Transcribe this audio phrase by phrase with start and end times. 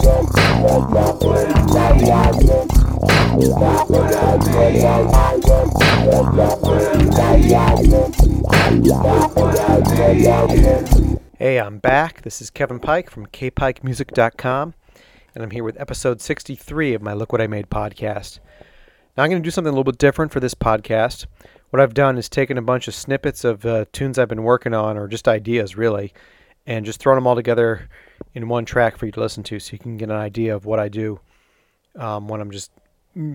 [0.00, 0.06] Hey,
[11.60, 12.22] I'm back.
[12.22, 14.74] This is Kevin Pike from kpikemusic.com,
[15.34, 18.38] and I'm here with episode 63 of my Look What I Made podcast.
[19.18, 21.26] Now, I'm going to do something a little bit different for this podcast.
[21.68, 24.72] What I've done is taken a bunch of snippets of uh, tunes I've been working
[24.72, 26.14] on, or just ideas really,
[26.66, 27.90] and just thrown them all together
[28.34, 30.64] in one track for you to listen to so you can get an idea of
[30.64, 31.20] what I do
[31.96, 32.70] um, when I'm just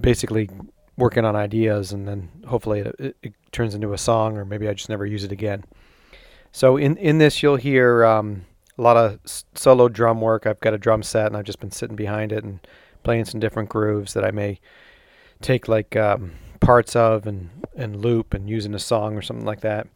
[0.00, 0.50] basically
[0.96, 4.68] working on ideas, and then hopefully it, it, it turns into a song, or maybe
[4.68, 5.64] I just never use it again.
[6.52, 8.44] So in in this, you'll hear um,
[8.76, 9.18] a lot of
[9.54, 10.46] solo drum work.
[10.46, 12.60] I've got a drum set, and I've just been sitting behind it and
[13.02, 14.60] playing some different grooves that I may
[15.40, 19.46] take like um, parts of and and loop and use in a song or something
[19.46, 19.88] like that.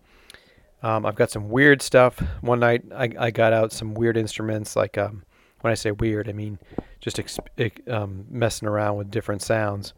[0.86, 2.22] Um, I've got some weird stuff.
[2.42, 4.76] One night, I, I got out some weird instruments.
[4.76, 5.24] Like um,
[5.62, 6.60] when I say weird, I mean
[7.00, 9.94] just exp- um, messing around with different sounds.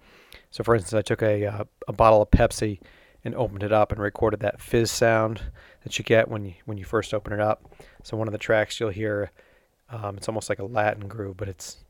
[0.50, 2.80] So, for instance, I took a uh, a bottle of Pepsi
[3.22, 5.42] and opened it up and recorded that fizz sound
[5.84, 7.70] that you get when you when you first open it up.
[8.02, 9.30] So one of the tracks you'll hear,
[9.90, 11.84] um, it's almost like a Latin groove, but it's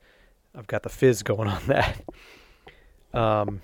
[0.56, 2.02] I've got the fizz going on that.
[3.14, 3.62] Um,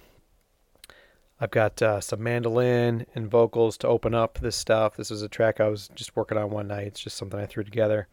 [1.41, 4.97] I've got uh, some mandolin and vocals to open up this stuff.
[4.97, 6.87] This is a track I was just working on one night.
[6.87, 8.09] It's just something I threw together.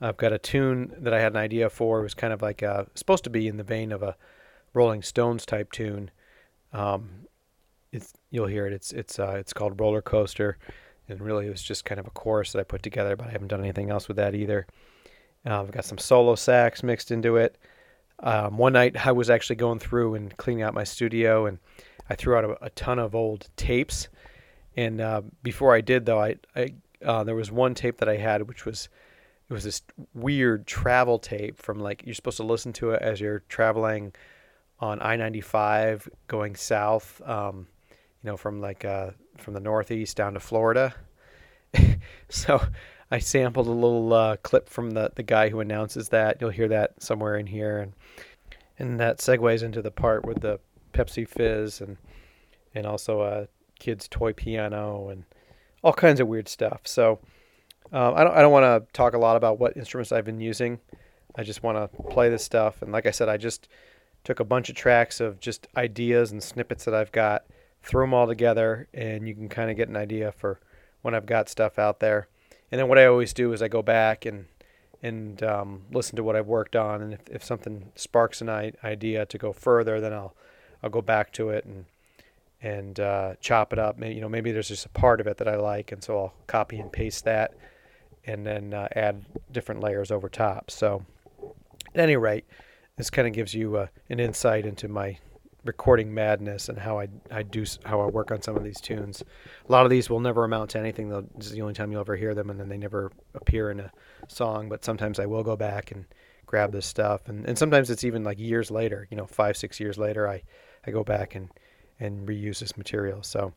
[0.00, 2.00] I've got a tune that I had an idea for.
[2.00, 4.16] It was kind of like a, supposed to be in the vein of a
[4.72, 6.10] Rolling Stones type tune.
[6.72, 7.26] Um,
[7.92, 8.72] it's you'll hear it.
[8.72, 10.58] It's it's uh, it's called Roller Coaster,
[11.08, 13.30] and really it was just kind of a chorus that I put together, but I
[13.30, 14.66] haven't done anything else with that either.
[15.46, 17.56] Uh, I've got some solo sax mixed into it.
[18.20, 21.58] Um, one night I was actually going through and cleaning out my studio, and
[22.08, 24.08] I threw out a, a ton of old tapes.
[24.76, 28.16] And uh, before I did, though, I, I uh, there was one tape that I
[28.16, 28.88] had, which was
[29.48, 29.82] it was this
[30.14, 34.14] weird travel tape from like you're supposed to listen to it as you're traveling
[34.80, 37.66] on I-95 going south, um,
[38.22, 40.94] you know, from like uh, from the Northeast down to Florida.
[42.28, 42.60] so
[43.14, 46.38] I sampled a little uh, clip from the the guy who announces that.
[46.40, 47.92] You'll hear that somewhere in here, and
[48.76, 50.58] and that segues into the part with the
[50.92, 51.96] Pepsi Fizz and
[52.74, 53.46] and also a
[53.78, 55.22] kid's toy piano and
[55.84, 56.80] all kinds of weird stuff.
[56.86, 57.20] So
[57.92, 60.40] um, I don't I don't want to talk a lot about what instruments I've been
[60.40, 60.80] using.
[61.36, 63.68] I just want to play this stuff, and like I said, I just
[64.24, 67.44] took a bunch of tracks of just ideas and snippets that I've got,
[67.80, 70.58] threw them all together, and you can kind of get an idea for
[71.02, 72.26] when I've got stuff out there.
[72.70, 74.46] And then what I always do is I go back and
[75.02, 79.26] and um, listen to what I've worked on, and if, if something sparks an idea
[79.26, 80.34] to go further, then I'll
[80.82, 81.84] I'll go back to it and
[82.62, 83.98] and uh, chop it up.
[83.98, 86.18] Maybe, you know, maybe there's just a part of it that I like, and so
[86.18, 87.54] I'll copy and paste that,
[88.26, 90.70] and then uh, add different layers over top.
[90.70, 91.04] So,
[91.94, 92.46] at any rate,
[92.96, 95.18] this kind of gives you uh, an insight into my
[95.64, 99.22] recording madness and how I I do how I work on some of these tunes.
[99.68, 101.08] A lot of these will never amount to anything.
[101.08, 103.70] They'll, this is the only time you'll ever hear them, and then they never appear
[103.70, 103.90] in a
[104.28, 104.68] song.
[104.68, 106.04] But sometimes I will go back and
[106.46, 109.06] grab this stuff, and and sometimes it's even like years later.
[109.10, 110.42] You know, five six years later, I
[110.86, 111.48] I go back and
[112.00, 113.22] and reuse this material.
[113.22, 113.52] So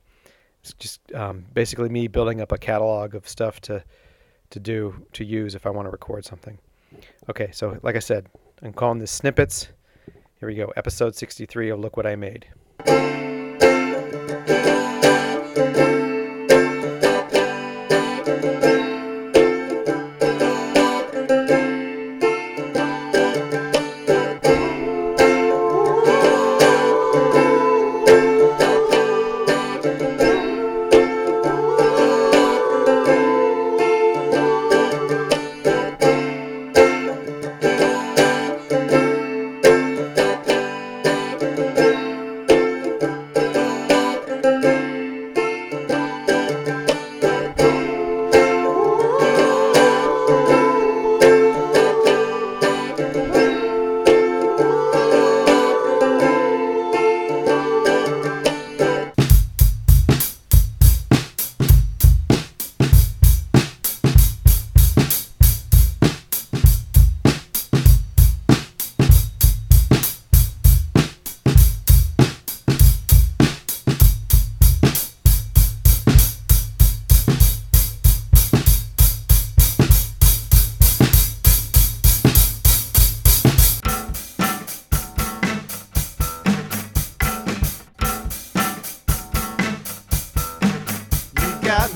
[0.62, 3.84] it's just um, basically me building up a catalog of stuff to
[4.50, 6.58] to do to use if I want to record something.
[7.30, 8.28] Okay, so like I said,
[8.62, 9.70] I'm calling this snippets.
[10.40, 12.46] Here we go, episode 63 of Look What I Made.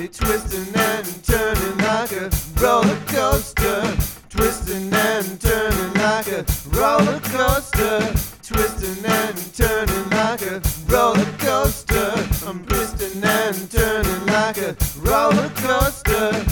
[0.01, 3.81] Me twisting and turning like a roller coaster.
[4.30, 8.00] Twisting and turning like a roller coaster,
[8.42, 12.13] twisting and turning like a roller coaster.
[12.48, 16.45] I'm twisting and turning like a roller coaster.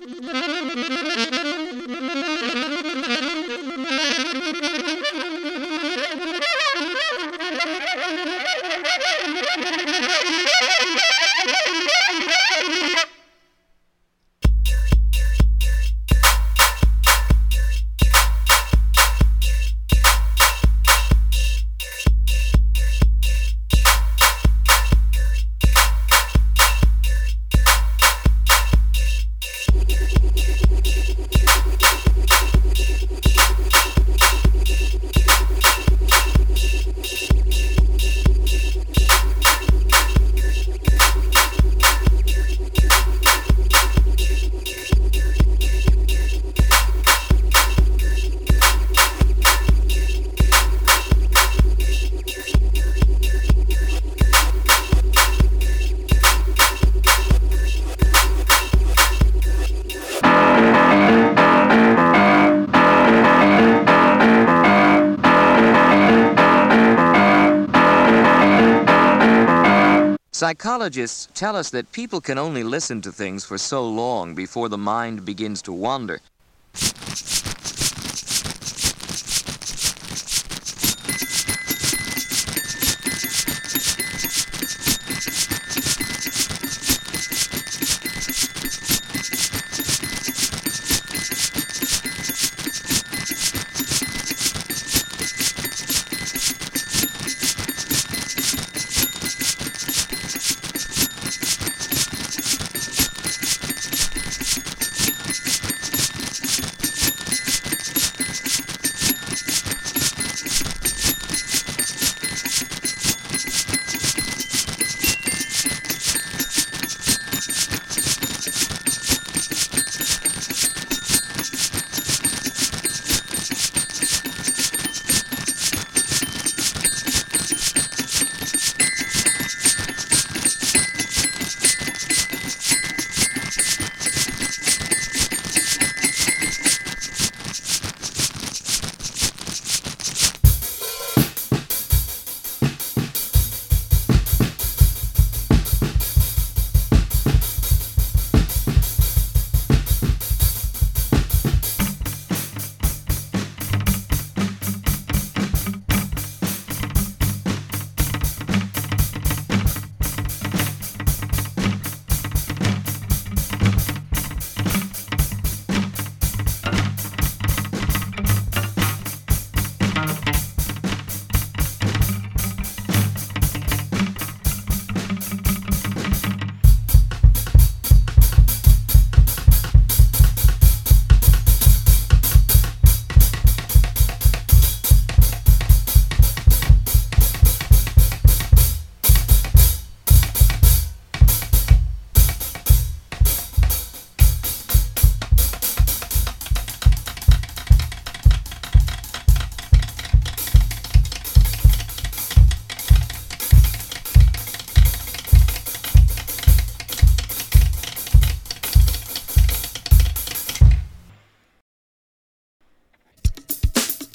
[70.41, 74.75] Psychologists tell us that people can only listen to things for so long before the
[74.75, 76.19] mind begins to wander.